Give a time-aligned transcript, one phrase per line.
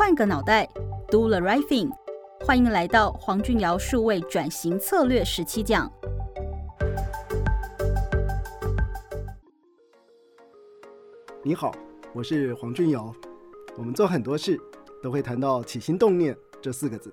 [0.00, 0.66] 换个脑袋
[1.08, 1.90] ，Do the right thing。
[2.40, 5.92] 欢迎来到黄俊尧数位转型策略十七讲。
[11.44, 11.70] 你好，
[12.14, 13.14] 我是黄俊尧。
[13.76, 14.58] 我们做很多事
[15.02, 17.12] 都会谈到起心动念这四个字。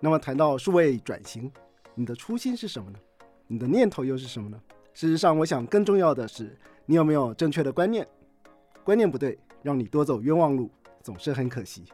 [0.00, 1.52] 那么谈到数位转型，
[1.94, 2.98] 你的初心是什么呢？
[3.46, 4.58] 你的念头又是什么呢？
[4.94, 8.08] 事实上，我想更重要的是，你有没有正确的观念？
[8.82, 10.70] 观念不对，让你多走冤枉路，
[11.02, 11.84] 总是很可惜。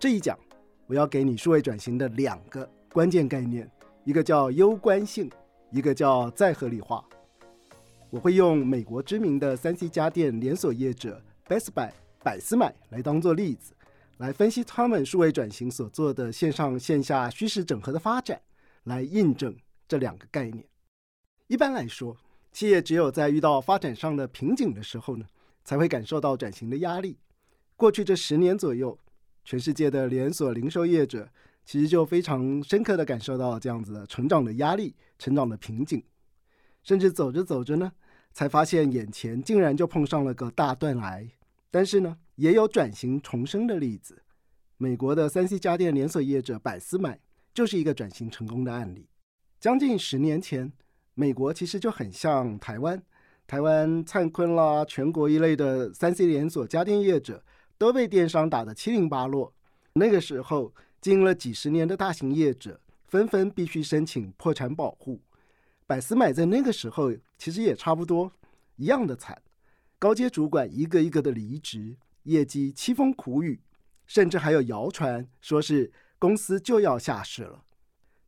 [0.00, 0.38] 这一讲，
[0.86, 3.68] 我要给你数位转型的两个关键概念，
[4.04, 5.28] 一个叫攸关性，
[5.72, 7.04] 一个叫再合理化。
[8.08, 11.90] 我会用美国知名的三 C 家电连锁业者 Best Buy
[12.22, 13.74] 百思买来当做例子，
[14.18, 18.40] 来分析他们数位转型所做的线上线下虚实整合的发展，
[18.84, 19.56] 来印证
[19.88, 20.64] 这两个概念。
[21.48, 22.16] 一般来说，
[22.52, 25.26] 企业只有在遇到发展上的瓶颈的时候呢，
[25.64, 27.18] 才会感受到转型的压力。
[27.74, 28.96] 过去这十年左右。
[29.48, 31.26] 全世界的连锁零售业者
[31.64, 36.04] 其实就非常深刻的感受到这样子的成长的压力、成长的瓶颈，
[36.82, 37.90] 甚至走着走着呢，
[38.34, 41.26] 才发现眼前竟然就碰上了个大断崖。
[41.70, 44.22] 但是呢，也有转型重生的例子。
[44.76, 47.18] 美国的三 C 家电连锁业者百思买
[47.54, 49.08] 就是一个转型成功的案例。
[49.58, 50.70] 将近十年前，
[51.14, 53.02] 美国其实就很像台湾，
[53.46, 57.42] 台湾灿坤啦、全国一类的三 C 连锁家电业者。
[57.78, 59.54] 都被电商打得七零八落。
[59.94, 65.22] 那个时候，经营了几十年的大型业者纷纷必须申请破产保护。
[65.86, 68.30] 百思买在那个时候其实也差不多
[68.76, 69.40] 一样的惨，
[69.98, 73.60] 高阶主管一个一个的离职，业绩凄风苦雨，
[74.06, 77.64] 甚至还有谣传说是公司就要下市了。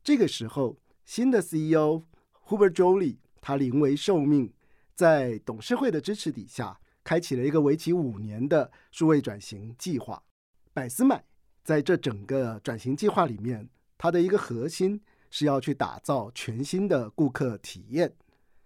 [0.03, 2.03] 这个时候，新的 CEO
[2.47, 4.51] Hubert Joly 他临危受命，
[4.95, 6.79] 在董事会的支持底下。
[7.11, 10.23] 开启了一个为期五年的数位转型计划。
[10.71, 11.21] 百思买
[11.61, 18.15] 在这整个转型计划里面，它的一个核心是要去打造全新的顾客体验。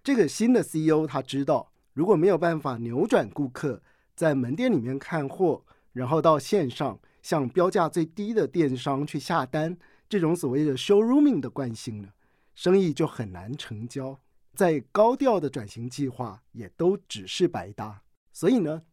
[0.03, 3.81] 这个新的 CEO 他知道，如果没有办法扭转顾客
[4.15, 9.75] 在门店里面看货，然后到线上向标价最低的电商去下单，
[10.07, 12.09] 这种所谓的 showrooming 的惯性呢，
[12.53, 14.19] 生意就很难成交。
[14.53, 18.03] 在高调的转型计划也都只是白搭。
[18.35, 18.83] 所以呢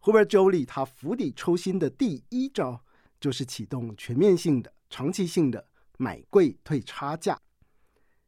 [0.00, 2.84] ，Huber Jolie 他釜底抽薪的第一招
[3.20, 5.64] 就是启动全面性的、长期性的
[5.98, 7.40] 买贵退差价。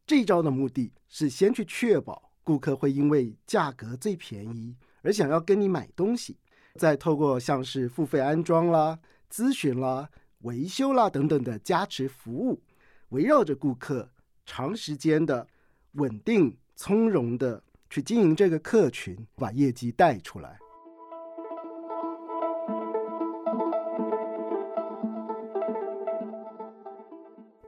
[0.06, 6.38] 这一招的目的是先去确保顾客会因为价格最便宜而想要跟你买东西，
[6.76, 10.08] 再透过像是付费安装啦、咨询啦、
[10.42, 12.62] 维修啦等等的加持服务，
[13.08, 14.08] 围绕着顾客
[14.46, 15.48] 长时间的
[15.94, 17.64] 稳定从容的。
[17.90, 20.56] 去经营这个客群，把业绩带出来。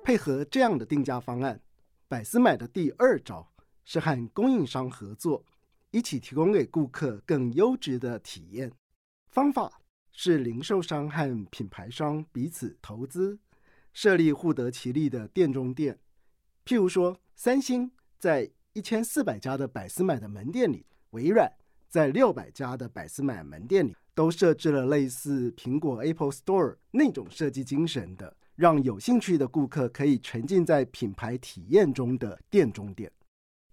[0.05, 1.61] 配合这样的定价方案，
[2.07, 3.53] 百思买的第二招
[3.85, 5.45] 是和供应商合作，
[5.91, 8.71] 一起提供给顾客更优质的体验。
[9.31, 9.81] 方法
[10.13, 13.41] 是零售商和品牌商彼此投资，
[13.93, 15.99] 设立互得其利的店中店。
[16.65, 21.53] 譬如说，三星在一千四百家的百思买的门店里，微软
[21.89, 33.13] 在六百家的百思买门店里都设置了类似苹果 Apple Store 那种设计精神的，让有兴趣的顾客可以沉浸在品牌体验中的店中店。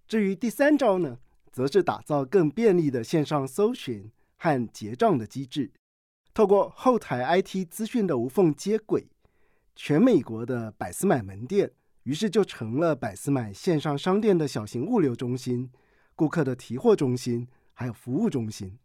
[0.06, 1.18] 至于第三招呢，
[1.50, 5.72] 则是打造更便利的线上搜寻和结账的机制，
[6.34, 9.08] 透过后台 IT 资讯的无缝接轨，
[9.74, 11.70] 全美国的百思买门店。
[12.04, 15.70] 于是就成了百思买线上商店的小型物流中心、
[16.16, 18.78] 顾客的提货中心，还有服务中心。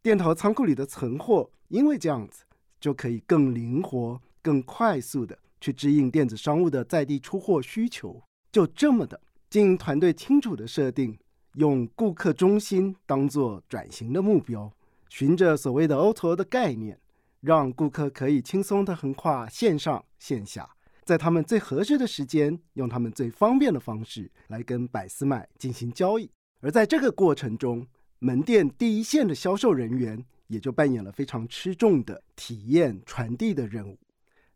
[0.00, 2.44] 店头仓库里的存货，因为这样子
[2.80, 8.22] 就可以更灵活、更快速的去支应电子商务的在地出货需求。
[8.50, 9.20] 就这么的，
[9.50, 11.18] 经营团队清楚的设定，
[11.54, 14.72] 用顾客中心当做转型的目标，
[15.10, 16.98] 循着所谓的 O2O 的概念，
[17.40, 20.70] 让顾客可以轻松的横跨线上线下。
[21.08, 26.30] 在他们最合适的时间，用他们最方便的方式来跟百思买进行交易。
[26.60, 27.86] 而在这个过程中，
[28.18, 33.98] 门店第一线的销售人员也就扮演了非常吃重的体验传递的任务。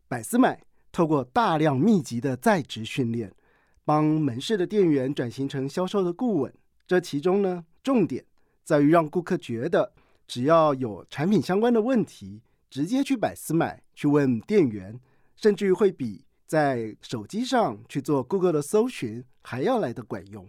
[0.07, 3.33] 百思买透过大量密集的在职训练，
[3.83, 6.53] 帮门市的店员转型成销售的顾问。
[6.85, 8.23] 这其中呢，重点
[8.63, 9.91] 在于让顾客觉得，
[10.27, 14.99] 只要有产品相关的问题，直接去百思买去问店员，
[15.35, 16.23] 甚至于会比。
[16.53, 20.47] 在手机上去做 Google 的搜寻还要来的管用，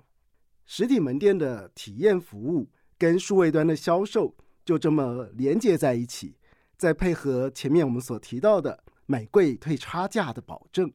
[0.67, 2.69] 实体门店的体验服务
[2.99, 4.37] 跟数位端的销售
[4.67, 6.37] 就这么连接在一起，
[6.77, 10.93] 再配合前面我们所提到的买贵退差价的保证，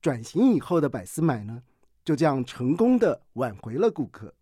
[0.00, 1.62] 转型以后的百思买呢，
[2.02, 4.32] 就这样成功的挽回了顾客。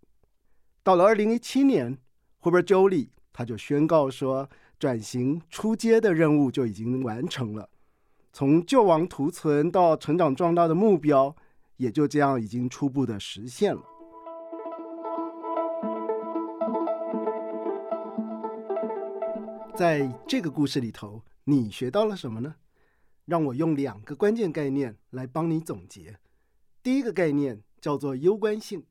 [0.84, 1.98] 到了二零一七年
[2.40, 7.68] ，Hubert Joly 他就宣告说，转型出街的任务就已经完成了，
[8.34, 11.36] 从救亡图存到成长壮大的目标，
[11.76, 13.80] 也就这样已经初步的实现了。
[19.76, 22.56] 在这个故事里头，你学到了什么呢？
[23.24, 26.18] 让我用两个关键概念来帮你总结。
[26.82, 28.82] 第一个概念叫做攸关性，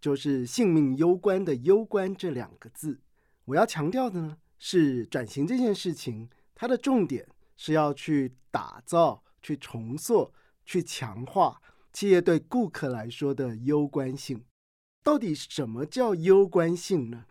[0.00, 2.98] 就是性命攸关的“攸关”这两个字。
[3.44, 7.28] 我要强调的呢是，转型这件事情，它的重点
[7.60, 10.32] 是要去打造、去重塑、
[10.64, 11.60] 去强化
[11.92, 14.42] 企业对顾客来说的攸关性。
[15.02, 17.26] 到底什么叫攸关性呢？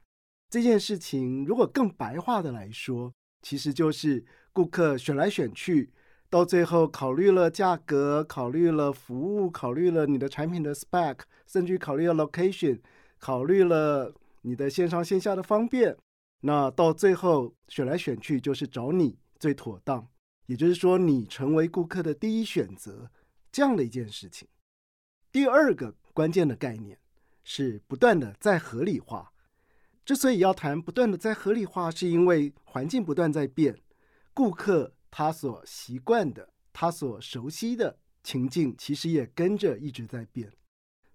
[0.48, 3.12] 这件事情如果更白话的来说，
[3.42, 4.24] 其实就是
[4.54, 5.92] 顾客选来选去，
[6.30, 12.80] 到最后考虑了价格，考虑了服务，考虑了你的产品的 spec，甚至考虑了 location，
[13.18, 15.98] 考虑了你的线上线下的方便，
[16.42, 20.08] 那到最后选来选去就是找你最妥当，
[20.50, 23.12] 也就是说你成为顾客的第一选择
[23.52, 24.48] 这样的一件事情。
[25.32, 26.98] 第二个关键的概念
[27.44, 29.32] 是不断的在合理化。
[30.04, 33.80] 之所以要谈不断的在合理化，是因为环境不断在变，
[34.34, 40.52] 顾客他所习惯的、他所熟悉的情境，其实也跟着一直在变。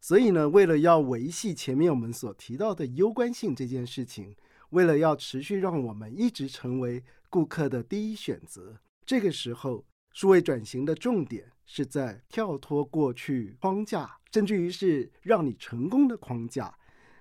[0.01, 4.37] 所以呢，为了要维系前面我们所提到的攸关性这件事情，
[4.71, 16.77] 为了要持续让我们一直成为顾客的第一选择，这个时候数位转型的重点是在跳脱过去框架，甚至于是让你成功的框架。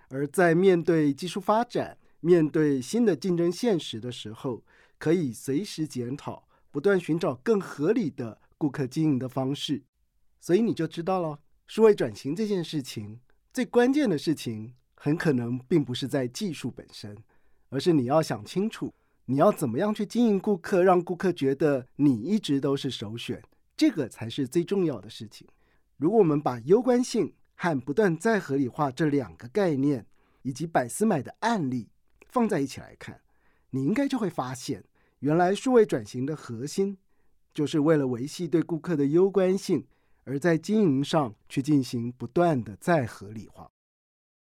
[0.09, 4.63] 而在面对技术发展、面对新的竞争现实的时候，
[4.97, 9.83] 可以随时检讨，不断寻找更合理的顾客经营的方式。
[10.39, 13.19] 所以你就知道了，数位转型这件事情
[13.51, 17.17] 最关键的事情，很可能并不是在技术本身，
[17.69, 18.93] 而是你要想清楚，
[19.25, 23.41] 你要怎么样去经营顾客，让顾客觉得你一直都是首选，
[23.77, 25.47] 这个才是最重要的事情。
[25.97, 30.05] 如果我们把攸关性，和不断再合理化这两个概念，
[30.41, 31.89] 以及百思买的案例
[32.27, 33.21] 放在一起来看，
[33.69, 34.83] 你应该就会发现，
[35.19, 36.97] 原来数位转型的核心，
[37.53, 39.87] 就是为了维系对顾客的攸关性，
[40.25, 43.69] 而在经营上去进行不断的再合理化。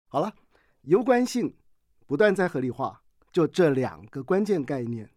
[0.08, 0.34] 好了，
[0.82, 1.54] 攸关性
[2.06, 3.02] 不断再合理化，
[3.36, 5.10] 就这两个关键概念。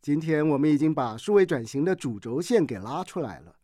[0.00, 3.56] 今天我们已经把数位转型的主轴线给拉出来了。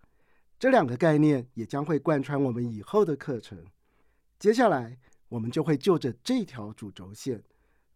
[0.59, 3.65] 这两个概念也将会贯穿我们以后的课程。
[4.41, 4.99] 接下来，
[5.29, 7.41] 我们就会就着这条主轴线，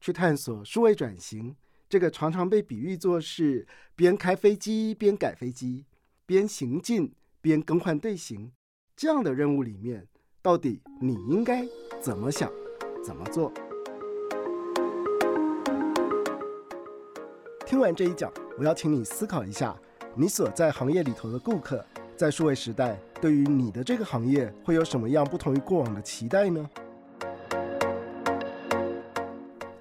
[0.01, 1.57] 去探索数位转型
[1.89, 3.67] 这个常常被比喻作是
[3.97, 5.85] 边开飞机边改飞机、
[6.25, 8.53] 边行进边更换队形
[8.95, 10.07] 这样的任务里面，
[10.41, 11.67] 到底你应该
[12.01, 12.49] 怎么想、
[13.05, 13.53] 怎么做？
[17.71, 18.29] 听完这一讲，
[18.59, 19.77] 我要请你思考一下，
[20.17, 21.87] 你所在行业里头的顾客。
[22.17, 26.69] 在数位时代，对于你的这个行业会有什么样不同于过往的期待呢？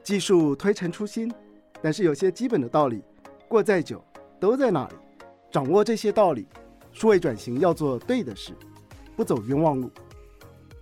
[0.03, 1.33] 技术推陈出新，
[1.81, 3.01] 但是有些基本的道理，
[3.47, 4.00] 过再久
[4.39, 4.94] 都在那里。
[5.49, 6.45] 掌握这些道理，
[6.92, 8.54] 数位转型要做对的事，
[9.16, 9.90] 不走冤枉路。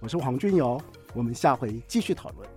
[0.02, 0.78] 我是黄君尧，
[1.14, 2.57] 我们下回继续讨论。